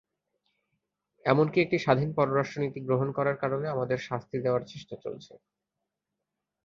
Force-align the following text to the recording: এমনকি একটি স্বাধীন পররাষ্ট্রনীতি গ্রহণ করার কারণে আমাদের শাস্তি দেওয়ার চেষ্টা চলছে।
এমনকি 1.25 1.57
একটি 1.61 1.77
স্বাধীন 1.79 2.09
পররাষ্ট্রনীতি 2.17 2.79
গ্রহণ 2.87 3.09
করার 3.17 3.37
কারণে 3.43 3.67
আমাদের 3.69 3.99
শাস্তি 4.07 4.37
দেওয়ার 4.45 4.63
চেষ্টা 4.71 4.95
চলছে। 5.03 5.33